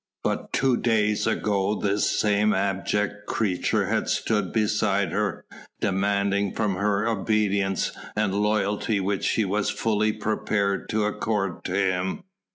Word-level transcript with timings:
But 0.23 0.51
two 0.51 0.77
days 0.77 1.27
ago 1.27 1.79
this 1.79 2.09
same 2.09 2.55
abject 2.55 3.27
creature 3.27 3.85
had 3.85 4.09
stood 4.09 4.51
beside 4.51 5.11
her, 5.11 5.45
demanding 5.79 6.53
from 6.55 6.73
her 6.73 7.07
obedience 7.07 7.91
and 8.15 8.33
loyalty 8.33 8.99
which 8.99 9.23
she 9.23 9.45
was 9.45 9.69
fully 9.69 10.11
prepared 10.11 10.89
to 10.89 11.03
accord 11.05 11.63
to 11.65 11.73
him. 11.75 12.23